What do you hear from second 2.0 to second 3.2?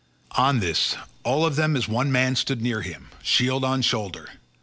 man stood near him,